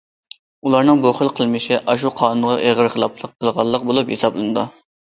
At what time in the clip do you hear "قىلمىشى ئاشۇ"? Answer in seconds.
1.41-2.15